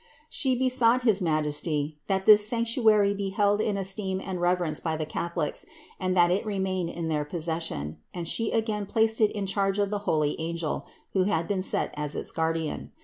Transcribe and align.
She 0.29 0.57
besought 0.57 1.03
his 1.03 1.21
Majesty, 1.21 1.99
that 2.07 2.25
this 2.25 2.47
sanc 2.47 2.65
tuary 2.65 3.15
be 3.15 3.29
held 3.29 3.61
in 3.61 3.77
esteem 3.77 4.19
and 4.19 4.41
reverence 4.41 4.79
by 4.79 4.97
the 4.97 5.05
Catholics 5.05 5.67
and 5.99 6.17
that 6.17 6.31
it 6.31 6.43
remain 6.43 6.89
in 6.89 7.07
their 7.07 7.23
possession; 7.23 7.99
and 8.11 8.27
She 8.27 8.49
again 8.51 8.87
placed 8.87 9.21
it 9.21 9.29
in 9.31 9.45
charge 9.45 9.77
of 9.77 9.91
the 9.91 9.99
holy 10.09 10.35
angel, 10.41 10.87
who 11.13 11.25
had 11.25 11.47
been 11.47 11.61
set 11.61 11.93
as 11.95 12.15
its 12.15 12.31
guardian. 12.31 12.93